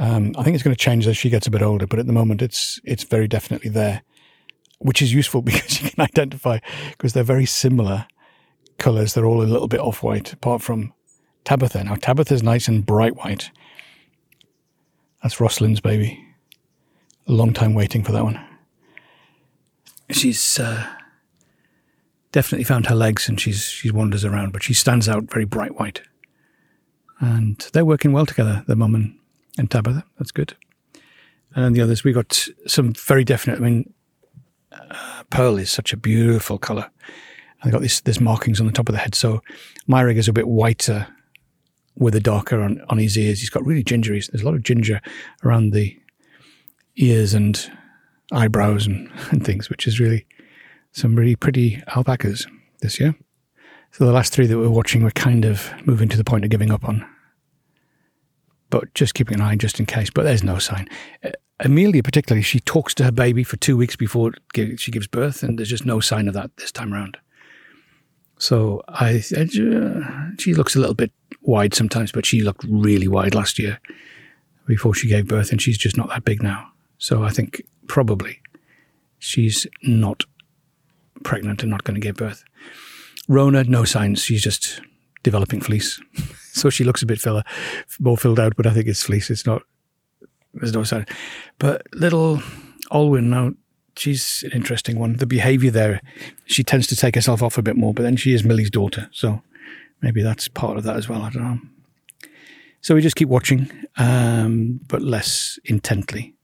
Um, 0.00 0.34
I 0.38 0.42
think 0.42 0.54
it's 0.54 0.64
going 0.64 0.74
to 0.74 0.82
change 0.82 1.06
as 1.06 1.18
she 1.18 1.28
gets 1.28 1.46
a 1.46 1.50
bit 1.50 1.60
older, 1.60 1.86
but 1.86 1.98
at 1.98 2.06
the 2.06 2.12
moment 2.12 2.40
it's 2.40 2.80
it's 2.84 3.04
very 3.04 3.28
definitely 3.28 3.68
there, 3.68 4.02
which 4.78 5.02
is 5.02 5.12
useful 5.12 5.42
because 5.42 5.82
you 5.82 5.90
can 5.90 6.02
identify 6.02 6.58
because 6.92 7.12
they're 7.12 7.22
very 7.22 7.46
similar 7.46 8.06
colours. 8.78 9.12
They're 9.12 9.26
all 9.26 9.42
a 9.42 9.44
little 9.44 9.68
bit 9.68 9.80
off 9.80 10.02
white, 10.02 10.32
apart 10.32 10.62
from 10.62 10.94
Tabitha. 11.44 11.84
Now 11.84 11.96
Tabitha's 11.96 12.42
nice 12.42 12.66
and 12.66 12.84
bright 12.84 13.16
white, 13.16 13.50
that's 15.22 15.38
Rosalind's 15.38 15.80
baby. 15.80 16.24
A 17.26 17.32
long 17.32 17.52
time 17.52 17.74
waiting 17.74 18.02
for 18.02 18.12
that 18.12 18.24
one. 18.24 18.40
She's 20.10 20.58
uh, 20.58 20.86
definitely 22.32 22.64
found 22.64 22.86
her 22.86 22.94
legs 22.94 23.28
and 23.28 23.38
she's 23.38 23.64
she 23.64 23.90
wanders 23.90 24.24
around, 24.24 24.54
but 24.54 24.62
she 24.62 24.72
stands 24.72 25.10
out 25.10 25.30
very 25.30 25.44
bright 25.44 25.78
white. 25.78 26.00
And 27.20 27.58
they're 27.74 27.84
working 27.84 28.12
well 28.12 28.24
together, 28.24 28.64
the 28.66 28.74
mum 28.74 28.94
and, 28.94 29.18
and 29.58 29.70
Tabitha. 29.70 30.04
That's 30.18 30.32
good. 30.32 30.54
And 31.54 31.64
then 31.64 31.72
the 31.72 31.80
others, 31.80 32.04
we 32.04 32.12
got 32.12 32.46
some 32.66 32.92
very 32.92 33.24
definite. 33.24 33.56
I 33.56 33.60
mean, 33.60 33.92
uh, 34.72 35.24
pearl 35.30 35.56
is 35.58 35.70
such 35.70 35.92
a 35.92 35.96
beautiful 35.96 36.58
color. 36.58 36.88
And 37.60 37.70
they 37.70 37.72
got 37.72 37.82
this 37.82 38.00
this 38.00 38.20
markings 38.20 38.60
on 38.60 38.66
the 38.66 38.72
top 38.72 38.88
of 38.88 38.94
the 38.94 39.00
head. 39.00 39.14
So 39.14 39.42
Myrig 39.88 40.16
is 40.16 40.28
a 40.28 40.32
bit 40.32 40.48
whiter 40.48 41.06
with 41.96 42.14
a 42.14 42.20
darker 42.20 42.60
on, 42.60 42.80
on 42.88 42.98
his 42.98 43.18
ears. 43.18 43.40
He's 43.40 43.50
got 43.50 43.64
really 43.66 43.82
gingery. 43.82 44.20
There's 44.20 44.42
a 44.42 44.46
lot 44.46 44.54
of 44.54 44.62
ginger 44.62 45.00
around 45.44 45.72
the 45.72 45.96
ears 46.96 47.34
and 47.34 47.70
eyebrows 48.32 48.86
and, 48.86 49.10
and 49.30 49.44
things, 49.44 49.68
which 49.68 49.86
is 49.86 50.00
really 50.00 50.26
some 50.92 51.16
really 51.16 51.36
pretty 51.36 51.82
alpacas 51.94 52.46
this 52.80 52.98
year. 52.98 53.14
So 53.92 54.06
the 54.06 54.12
last 54.12 54.32
three 54.32 54.46
that 54.46 54.58
we're 54.58 54.70
watching, 54.70 55.02
we're 55.02 55.10
kind 55.10 55.44
of 55.44 55.70
moving 55.84 56.08
to 56.08 56.16
the 56.16 56.24
point 56.24 56.44
of 56.44 56.50
giving 56.50 56.70
up 56.70 56.84
on. 56.84 57.04
But 58.70 58.94
just 58.94 59.14
keeping 59.14 59.34
an 59.34 59.40
eye 59.42 59.56
just 59.56 59.80
in 59.80 59.86
case. 59.86 60.10
But 60.10 60.24
there's 60.24 60.44
no 60.44 60.58
sign. 60.58 60.88
Uh, 61.24 61.30
Amelia, 61.60 62.02
particularly, 62.02 62.42
she 62.42 62.60
talks 62.60 62.94
to 62.94 63.04
her 63.04 63.12
baby 63.12 63.44
for 63.44 63.56
two 63.56 63.76
weeks 63.76 63.96
before 63.96 64.32
she 64.54 64.90
gives 64.90 65.06
birth, 65.06 65.42
and 65.42 65.58
there's 65.58 65.68
just 65.68 65.84
no 65.84 66.00
sign 66.00 66.26
of 66.28 66.34
that 66.34 66.56
this 66.56 66.72
time 66.72 66.94
around. 66.94 67.18
So 68.38 68.82
I, 68.88 69.22
I 69.36 69.46
she 70.38 70.54
looks 70.54 70.74
a 70.74 70.78
little 70.78 70.94
bit 70.94 71.12
wide 71.42 71.74
sometimes, 71.74 72.12
but 72.12 72.24
she 72.24 72.40
looked 72.42 72.64
really 72.64 73.08
wide 73.08 73.34
last 73.34 73.58
year 73.58 73.78
before 74.66 74.94
she 74.94 75.08
gave 75.08 75.28
birth, 75.28 75.50
and 75.50 75.60
she's 75.60 75.76
just 75.76 75.98
not 75.98 76.08
that 76.08 76.24
big 76.24 76.42
now. 76.42 76.68
So 76.96 77.22
I 77.22 77.30
think 77.30 77.62
probably 77.86 78.40
she's 79.18 79.66
not 79.82 80.24
pregnant 81.22 81.62
and 81.62 81.70
not 81.70 81.84
going 81.84 81.96
to 81.96 82.00
give 82.00 82.16
birth. 82.16 82.44
Rona, 83.28 83.64
no 83.64 83.84
signs. 83.84 84.22
She's 84.22 84.42
just 84.42 84.80
developing 85.22 85.60
fleece. 85.60 86.00
so 86.52 86.70
she 86.70 86.84
looks 86.84 87.02
a 87.02 87.06
bit 87.06 87.20
filler, 87.20 87.42
more 87.98 88.16
filled 88.16 88.40
out, 88.40 88.56
but 88.56 88.66
I 88.66 88.72
think 88.72 88.86
it's 88.86 89.02
fleece. 89.02 89.30
It's 89.30 89.46
not, 89.46 89.62
there's 90.54 90.74
no 90.74 90.84
sign. 90.84 91.06
But 91.58 91.82
little 91.94 92.42
Olwen 92.90 93.24
now, 93.24 93.52
she's 93.96 94.42
an 94.44 94.52
interesting 94.52 94.98
one. 94.98 95.16
The 95.16 95.26
behavior 95.26 95.70
there, 95.70 96.00
she 96.46 96.64
tends 96.64 96.86
to 96.88 96.96
take 96.96 97.14
herself 97.14 97.42
off 97.42 97.58
a 97.58 97.62
bit 97.62 97.76
more, 97.76 97.94
but 97.94 98.02
then 98.02 98.16
she 98.16 98.32
is 98.32 98.44
Millie's 98.44 98.70
daughter. 98.70 99.08
So 99.12 99.42
maybe 100.00 100.22
that's 100.22 100.48
part 100.48 100.76
of 100.76 100.84
that 100.84 100.96
as 100.96 101.08
well. 101.08 101.22
I 101.22 101.30
don't 101.30 101.42
know. 101.42 101.58
So 102.82 102.94
we 102.94 103.02
just 103.02 103.16
keep 103.16 103.28
watching, 103.28 103.70
um, 103.98 104.80
but 104.88 105.02
less 105.02 105.58
intently. 105.66 106.34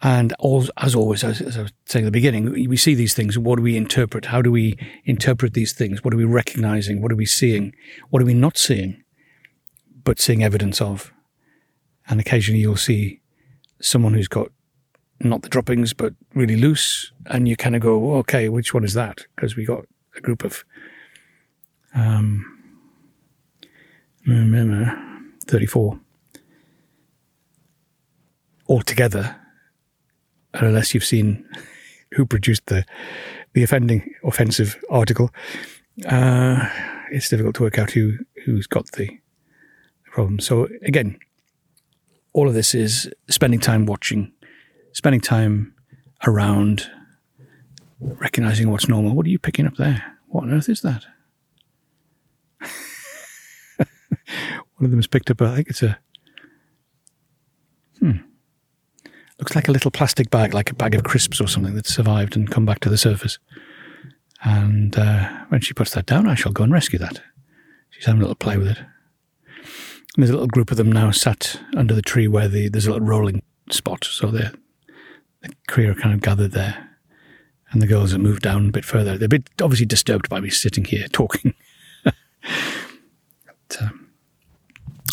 And 0.00 0.32
as 0.76 0.94
always, 0.94 1.24
as, 1.24 1.40
as, 1.40 1.58
I 1.58 1.62
was 1.62 1.72
saying 1.86 2.04
at 2.04 2.08
the 2.08 2.12
beginning, 2.12 2.52
we 2.68 2.76
see 2.76 2.94
these 2.94 3.14
things. 3.14 3.36
What 3.36 3.56
do 3.56 3.62
we 3.62 3.76
interpret? 3.76 4.26
How 4.26 4.40
do 4.40 4.52
we 4.52 4.78
interpret 5.04 5.54
these 5.54 5.72
things? 5.72 6.04
What 6.04 6.14
are 6.14 6.16
we 6.16 6.24
recognizing? 6.24 7.02
What 7.02 7.10
are 7.10 7.16
we 7.16 7.26
seeing? 7.26 7.74
What 8.10 8.22
are 8.22 8.26
we 8.26 8.34
not 8.34 8.56
seeing, 8.56 9.02
but 10.04 10.20
seeing 10.20 10.44
evidence 10.44 10.80
of? 10.80 11.12
And 12.08 12.20
occasionally 12.20 12.60
you'll 12.60 12.76
see 12.76 13.20
someone 13.80 14.14
who's 14.14 14.28
got 14.28 14.52
not 15.20 15.42
the 15.42 15.48
droppings, 15.48 15.92
but 15.94 16.14
really 16.32 16.56
loose. 16.56 17.12
And 17.26 17.48
you 17.48 17.56
kind 17.56 17.74
of 17.74 17.82
go, 17.82 18.14
okay, 18.18 18.48
which 18.48 18.72
one 18.72 18.84
is 18.84 18.94
that? 18.94 19.26
Because 19.34 19.56
we 19.56 19.64
got 19.64 19.84
a 20.16 20.20
group 20.20 20.44
of 20.44 20.64
um, 21.94 22.44
34 25.46 26.00
altogether, 28.68 29.36
unless 30.66 30.94
you've 30.94 31.04
seen 31.04 31.48
who 32.14 32.26
produced 32.26 32.66
the 32.66 32.84
the 33.54 33.62
offending 33.62 34.14
offensive 34.24 34.78
article, 34.90 35.30
uh, 36.06 36.68
it's 37.10 37.28
difficult 37.28 37.54
to 37.56 37.62
work 37.62 37.78
out 37.78 37.92
who 37.92 38.18
who's 38.44 38.66
got 38.66 38.90
the 38.92 39.18
problem. 40.04 40.40
So 40.40 40.68
again, 40.82 41.18
all 42.32 42.48
of 42.48 42.54
this 42.54 42.74
is 42.74 43.10
spending 43.28 43.60
time 43.60 43.86
watching, 43.86 44.32
spending 44.92 45.20
time 45.20 45.74
around 46.26 46.90
recognizing 48.00 48.70
what's 48.70 48.88
normal. 48.88 49.14
What 49.14 49.26
are 49.26 49.30
you 49.30 49.38
picking 49.38 49.66
up 49.66 49.76
there? 49.76 50.18
What 50.28 50.44
on 50.44 50.52
earth 50.52 50.68
is 50.68 50.82
that? 50.82 51.04
One 54.76 54.84
of 54.84 54.90
them 54.90 54.98
has 54.98 55.06
picked 55.06 55.30
up, 55.30 55.40
I 55.42 55.56
think 55.56 55.68
it's 55.68 55.82
a, 55.82 55.98
hmm, 57.98 58.18
looks 59.38 59.54
like 59.54 59.68
a 59.68 59.72
little 59.72 59.90
plastic 59.90 60.30
bag, 60.30 60.54
like 60.54 60.70
a 60.70 60.74
bag 60.74 60.94
of 60.94 61.04
crisps 61.04 61.40
or 61.40 61.48
something 61.48 61.74
that's 61.74 61.94
survived 61.94 62.36
and 62.36 62.50
come 62.50 62.66
back 62.66 62.80
to 62.80 62.88
the 62.88 62.98
surface. 62.98 63.38
And 64.42 64.96
uh, 64.98 65.28
when 65.48 65.60
she 65.60 65.74
puts 65.74 65.92
that 65.92 66.06
down, 66.06 66.28
I 66.28 66.34
shall 66.34 66.52
go 66.52 66.64
and 66.64 66.72
rescue 66.72 66.98
that. 66.98 67.20
She's 67.90 68.06
having 68.06 68.20
a 68.20 68.24
little 68.24 68.36
play 68.36 68.56
with 68.56 68.68
it. 68.68 68.78
And 68.78 70.22
there's 70.22 70.30
a 70.30 70.34
little 70.34 70.48
group 70.48 70.70
of 70.70 70.76
them 70.76 70.90
now 70.90 71.10
sat 71.10 71.60
under 71.76 71.94
the 71.94 72.02
tree 72.02 72.28
where 72.28 72.48
the, 72.48 72.68
there's 72.68 72.86
a 72.86 72.92
little 72.92 73.06
rolling 73.06 73.42
spot. 73.70 74.04
So 74.04 74.28
the 74.28 74.56
cria 75.66 75.92
are 75.92 75.94
kind 75.94 76.14
of 76.14 76.20
gathered 76.20 76.52
there 76.52 76.88
and 77.70 77.82
the 77.82 77.86
girls 77.86 78.12
have 78.12 78.20
moved 78.20 78.42
down 78.42 78.68
a 78.68 78.72
bit 78.72 78.84
further. 78.84 79.16
They're 79.18 79.26
a 79.26 79.28
bit 79.28 79.48
obviously 79.60 79.86
disturbed 79.86 80.28
by 80.28 80.40
me 80.40 80.50
sitting 80.50 80.84
here 80.84 81.06
talking. 81.08 81.54
but, 82.04 82.14
um, 83.80 84.07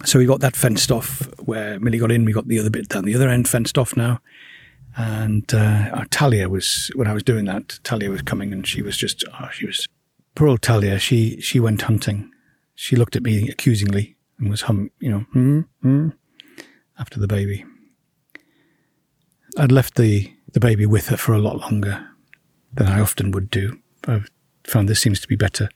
So 0.05 0.19
we 0.19 0.25
got 0.25 0.39
that 0.41 0.55
fenced 0.55 0.91
off 0.91 1.27
where 1.39 1.79
Millie 1.79 1.97
got 1.97 2.12
in. 2.12 2.25
We 2.25 2.33
got 2.33 2.47
the 2.47 2.59
other 2.59 2.69
bit 2.69 2.89
down 2.89 3.05
the 3.05 3.15
other 3.15 3.29
end 3.29 3.50
fenced 3.50 3.77
off 3.77 3.97
now. 3.97 4.21
And 4.95 5.51
uh, 5.53 6.05
Talia 6.12 6.47
was 6.47 6.91
when 6.95 7.07
I 7.07 7.13
was 7.13 7.24
doing 7.24 7.45
that. 7.45 7.79
Talia 7.83 8.09
was 8.09 8.21
coming, 8.21 8.53
and 8.53 8.65
she 8.65 8.81
was 8.81 8.95
just 8.95 9.24
oh, 9.41 9.50
she 9.51 9.65
was 9.65 9.88
poor 10.35 10.47
old 10.47 10.62
Talia. 10.62 11.00
She 11.00 11.41
she 11.41 11.59
went 11.59 11.81
hunting. 11.81 12.31
She 12.75 12.95
looked 12.95 13.15
at 13.15 13.24
me 13.24 13.50
accusingly 13.50 14.15
and 14.38 14.50
was 14.50 14.62
hum, 14.62 14.91
you 15.00 15.09
know, 15.09 15.19
hmm, 15.31 15.62
hmm, 15.81 16.09
after 17.00 17.19
the 17.19 17.27
baby. 17.27 17.65
I'd 19.57 19.71
left 19.71 19.95
the 19.95 20.31
the 20.51 20.59
baby 20.59 20.85
with 20.85 21.07
her 21.07 21.17
for 21.17 21.33
a 21.33 21.39
lot 21.39 21.59
longer 21.59 22.07
than 22.74 22.88
I 22.88 23.00
often 23.00 23.31
would 23.31 23.50
do. 23.50 23.79
I've 24.07 24.29
found 24.63 24.88
this 24.88 25.01
seems 25.01 25.19
to 25.21 25.27
be 25.27 25.35
better 25.35 25.69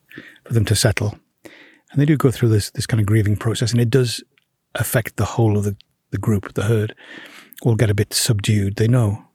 for 0.46 0.54
them 0.54 0.66
to 0.66 0.76
settle. 0.76 1.20
And 1.92 2.02
they 2.02 2.06
do 2.06 2.18
go 2.18 2.32
through 2.32 2.50
this 2.50 2.72
this 2.72 2.86
kind 2.86 3.00
of 3.00 3.08
grieving 3.08 3.36
process, 3.38 3.72
and 3.72 3.82
it 3.82 3.90
does 3.90 4.24
affect 4.76 5.18
the 5.18 5.26
whole 5.26 5.58
of 5.58 5.64
the, 5.64 5.76
the 6.12 6.18
group, 6.18 6.54
the 6.54 6.66
herd 6.66 6.96
all 7.62 7.76
get 7.76 7.90
a 7.90 7.96
bit 7.96 8.14
subdued. 8.14 8.76
They 8.76 8.88
know. 8.88 9.26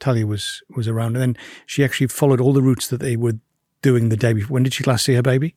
Talia 0.00 0.26
was 0.26 0.62
was 0.74 0.88
around, 0.88 1.16
and 1.16 1.22
then 1.22 1.36
she 1.66 1.84
actually 1.84 2.08
followed 2.08 2.40
all 2.40 2.52
the 2.52 2.62
routes 2.62 2.88
that 2.88 3.00
they 3.00 3.16
were 3.16 3.38
doing 3.82 4.08
the 4.08 4.16
day 4.16 4.32
before. 4.32 4.54
When 4.54 4.62
did 4.62 4.74
she 4.74 4.84
last 4.84 5.04
see 5.04 5.14
her 5.14 5.22
baby? 5.22 5.54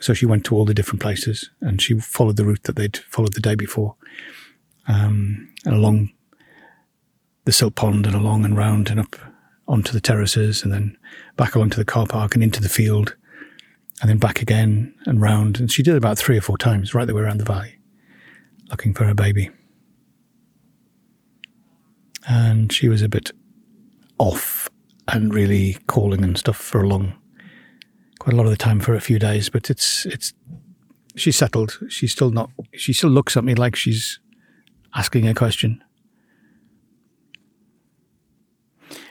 So 0.00 0.14
she 0.14 0.26
went 0.26 0.44
to 0.46 0.56
all 0.56 0.64
the 0.64 0.74
different 0.74 1.02
places, 1.02 1.50
and 1.60 1.80
she 1.82 1.98
followed 1.98 2.36
the 2.36 2.44
route 2.44 2.62
that 2.64 2.76
they'd 2.76 2.96
followed 2.96 3.34
the 3.34 3.40
day 3.40 3.54
before, 3.54 3.96
um, 4.88 5.52
and 5.64 5.74
along 5.74 6.10
the 7.44 7.52
silt 7.52 7.74
pond, 7.74 8.06
and 8.06 8.14
along 8.14 8.44
and 8.44 8.56
round 8.56 8.88
and 8.88 9.00
up 9.00 9.16
onto 9.68 9.92
the 9.92 10.00
terraces, 10.00 10.62
and 10.62 10.72
then 10.72 10.96
back 11.36 11.54
along 11.54 11.70
to 11.70 11.78
the 11.78 11.84
car 11.84 12.06
park 12.06 12.34
and 12.34 12.42
into 12.42 12.62
the 12.62 12.68
field, 12.68 13.16
and 14.02 14.10
then 14.10 14.18
back 14.18 14.42
again 14.42 14.94
and 15.06 15.22
round. 15.22 15.58
And 15.58 15.72
she 15.72 15.82
did 15.82 15.96
about 15.96 16.18
three 16.18 16.36
or 16.36 16.42
four 16.42 16.58
times, 16.58 16.94
right 16.94 17.06
the 17.06 17.14
way 17.14 17.22
around 17.22 17.38
the 17.38 17.44
valley, 17.44 17.78
looking 18.68 18.92
for 18.92 19.04
her 19.04 19.14
baby 19.14 19.48
and 22.26 22.72
she 22.72 22.88
was 22.88 23.02
a 23.02 23.08
bit 23.08 23.30
off 24.18 24.68
and 25.08 25.34
really 25.34 25.76
calling 25.86 26.22
and 26.22 26.38
stuff 26.38 26.56
for 26.56 26.82
a 26.82 26.86
long, 26.86 27.14
quite 28.18 28.34
a 28.34 28.36
lot 28.36 28.44
of 28.44 28.50
the 28.50 28.56
time 28.56 28.80
for 28.80 28.94
a 28.94 29.00
few 29.00 29.18
days. 29.18 29.48
But 29.48 29.70
it's 29.70 30.06
it's 30.06 30.32
she's 31.16 31.36
settled. 31.36 31.78
She's 31.88 32.12
still 32.12 32.30
not. 32.30 32.50
She 32.74 32.92
still 32.92 33.10
looks 33.10 33.36
at 33.36 33.44
me 33.44 33.54
like 33.54 33.76
she's 33.76 34.20
asking 34.94 35.26
a 35.28 35.34
question. 35.34 35.82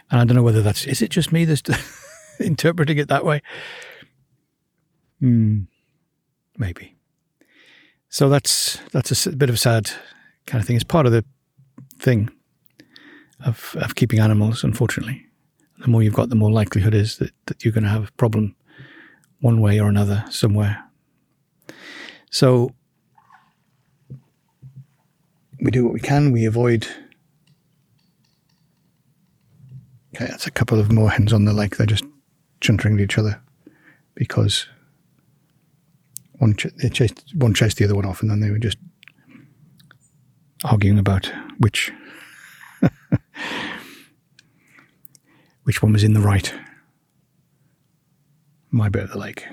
And 0.10 0.19
I 0.19 0.25
don't 0.25 0.36
know 0.36 0.43
whether 0.43 0.62
that's 0.62 0.86
is 0.86 1.01
it 1.01 1.10
just 1.10 1.31
me 1.31 1.45
that's 1.45 1.63
interpreting 2.39 2.98
it 2.98 3.10
that 3.10 3.25
way. 3.25 3.41
Hmm, 5.21 5.61
maybe. 6.57 6.95
So 8.09 8.27
that's 8.27 8.77
that's 8.91 9.25
a 9.25 9.31
bit 9.31 9.49
of 9.49 9.55
a 9.55 9.57
sad 9.57 9.89
kind 10.47 10.61
of 10.61 10.67
thing. 10.67 10.75
It's 10.75 10.83
part 10.83 11.05
of 11.05 11.13
the 11.13 11.23
thing 11.99 12.29
of, 13.45 13.75
of 13.79 13.95
keeping 13.95 14.19
animals, 14.19 14.63
unfortunately. 14.63 15.25
The 15.79 15.87
more 15.87 16.03
you've 16.03 16.13
got, 16.13 16.29
the 16.29 16.35
more 16.35 16.51
likelihood 16.51 16.93
is 16.93 17.17
that, 17.17 17.31
that 17.45 17.63
you're 17.63 17.73
going 17.73 17.83
to 17.83 17.89
have 17.89 18.09
a 18.09 18.11
problem 18.13 18.55
one 19.39 19.61
way 19.61 19.79
or 19.79 19.89
another 19.89 20.25
somewhere. 20.29 20.83
So 22.29 22.71
we 25.59 25.71
do 25.71 25.83
what 25.83 25.93
we 25.93 25.99
can. 25.99 26.31
We 26.31 26.45
avoid. 26.45 26.87
Okay, 30.15 30.25
that's 30.25 30.47
a 30.47 30.51
couple 30.51 30.79
of 30.79 30.89
moorhens 30.89 31.33
on 31.33 31.45
the 31.45 31.53
lake. 31.53 31.77
They're 31.77 31.87
just 31.87 32.05
chuntering 32.59 32.97
to 32.97 33.03
each 33.03 33.17
other 33.17 33.41
because 34.15 34.67
one 36.41 36.55
ch- 36.55 36.74
they 36.77 36.89
chased 36.89 37.24
one 37.36 37.53
chased 37.53 37.77
the 37.77 37.86
other 37.86 37.93
one 37.93 38.05
off, 38.05 38.21
and 38.21 38.31
then 38.31 38.39
they 38.39 38.50
were 38.50 38.57
just 38.57 38.79
arguing 40.63 40.97
about 40.97 41.32
which 41.60 41.91
which 45.63 45.84
one 45.84 45.93
was 45.93 46.04
in 46.04 46.13
the 46.13 46.19
right. 46.19 46.51
My 48.71 48.89
bit 48.89 49.04
of 49.04 49.12
the 49.12 49.19
lake. 49.19 49.45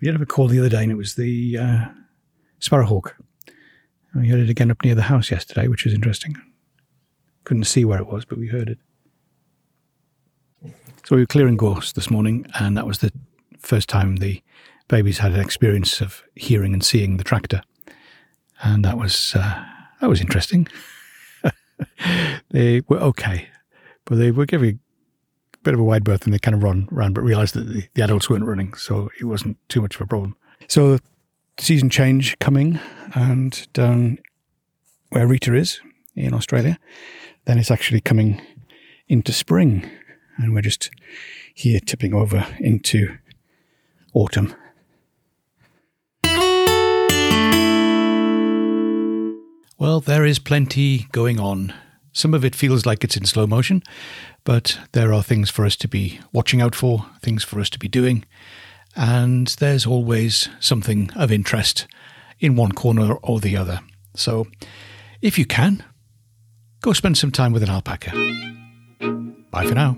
We 0.00 0.06
did 0.06 0.14
have 0.14 0.22
a 0.22 0.26
call 0.26 0.48
the 0.48 0.58
other 0.58 0.68
day, 0.68 0.82
and 0.82 0.90
it 0.90 0.96
was 0.96 1.14
the 1.14 1.56
uh, 1.56 1.84
sparrowhawk. 2.58 3.14
we 4.14 4.28
heard 4.28 4.40
it 4.40 4.50
again 4.50 4.72
up 4.72 4.82
near 4.82 4.96
the 4.96 5.02
house 5.02 5.30
yesterday, 5.30 5.68
which 5.68 5.84
was 5.84 5.94
interesting. 5.94 6.34
Couldn't 7.44 7.64
see 7.64 7.84
where 7.84 8.00
it 8.00 8.08
was, 8.08 8.24
but 8.24 8.38
we 8.38 8.48
heard 8.48 8.68
it. 8.70 8.78
So 11.04 11.16
we 11.16 11.22
were 11.22 11.26
clearing 11.26 11.56
gorse 11.56 11.92
this 11.92 12.10
morning, 12.10 12.46
and 12.58 12.76
that 12.76 12.86
was 12.86 12.98
the 12.98 13.12
first 13.58 13.88
time 13.88 14.16
the 14.16 14.42
babies 14.88 15.18
had 15.18 15.32
an 15.32 15.40
experience 15.40 16.00
of 16.00 16.22
hearing 16.34 16.72
and 16.72 16.84
seeing 16.84 17.16
the 17.16 17.24
tractor, 17.24 17.62
and 18.62 18.84
that 18.84 18.98
was 18.98 19.34
uh, 19.34 19.64
that 20.00 20.08
was 20.08 20.20
interesting. 20.20 20.68
they 22.50 22.82
were 22.88 22.98
okay, 22.98 23.48
but 24.04 24.16
they 24.16 24.30
were 24.30 24.46
giving 24.46 24.80
a 25.54 25.58
bit 25.62 25.74
of 25.74 25.80
a 25.80 25.84
wide 25.84 26.04
berth 26.04 26.24
and 26.24 26.34
they 26.34 26.38
kind 26.38 26.54
of 26.54 26.62
run 26.62 26.88
around, 26.92 27.14
but 27.14 27.22
realized 27.22 27.54
that 27.54 27.68
the, 27.68 27.88
the 27.94 28.02
adults 28.02 28.28
weren't 28.28 28.44
running, 28.44 28.74
so 28.74 29.10
it 29.20 29.24
wasn't 29.24 29.56
too 29.68 29.80
much 29.80 29.94
of 29.94 30.00
a 30.02 30.06
problem. 30.06 30.36
So, 30.68 30.98
season 31.58 31.90
change 31.90 32.38
coming, 32.38 32.78
and 33.14 33.66
down 33.72 34.18
where 35.10 35.26
Rita 35.26 35.54
is 35.54 35.80
in 36.14 36.34
Australia, 36.34 36.78
then 37.46 37.58
it's 37.58 37.70
actually 37.70 38.00
coming 38.00 38.40
into 39.08 39.32
spring, 39.32 39.90
and 40.38 40.54
we're 40.54 40.62
just 40.62 40.90
here 41.52 41.80
tipping 41.80 42.14
over 42.14 42.46
into 42.58 43.18
autumn. 44.14 44.54
Well, 49.78 50.00
there 50.00 50.24
is 50.24 50.38
plenty 50.38 51.06
going 51.12 51.38
on. 51.38 51.72
Some 52.12 52.34
of 52.34 52.44
it 52.44 52.56
feels 52.56 52.84
like 52.84 53.04
it's 53.04 53.16
in 53.16 53.26
slow 53.26 53.46
motion, 53.46 53.82
but 54.42 54.78
there 54.92 55.12
are 55.12 55.22
things 55.22 55.50
for 55.50 55.64
us 55.64 55.76
to 55.76 55.88
be 55.88 56.20
watching 56.32 56.60
out 56.60 56.74
for, 56.74 57.06
things 57.22 57.44
for 57.44 57.60
us 57.60 57.70
to 57.70 57.78
be 57.78 57.86
doing, 57.86 58.24
and 58.96 59.46
there's 59.60 59.86
always 59.86 60.48
something 60.58 61.10
of 61.14 61.30
interest 61.30 61.86
in 62.40 62.56
one 62.56 62.72
corner 62.72 63.14
or 63.22 63.38
the 63.38 63.56
other. 63.56 63.80
So, 64.16 64.48
if 65.22 65.38
you 65.38 65.44
can, 65.44 65.84
go 66.80 66.92
spend 66.92 67.16
some 67.16 67.30
time 67.30 67.52
with 67.52 67.62
an 67.62 67.70
alpaca. 67.70 68.67
Bye 69.50 69.66
for 69.66 69.74
now. 69.74 69.96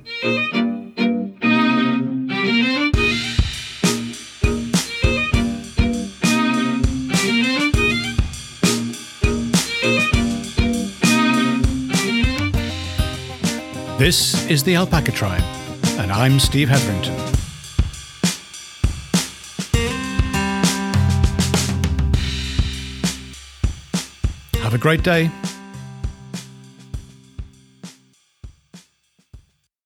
This 13.98 14.48
is 14.48 14.62
the 14.62 14.76
Alpaca 14.76 15.12
Tribe, 15.12 15.42
and 15.98 16.10
I'm 16.10 16.40
Steve 16.40 16.70
Hetherington. 16.70 17.14
Have 24.62 24.72
a 24.72 24.78
great 24.78 25.02
day. 25.02 25.30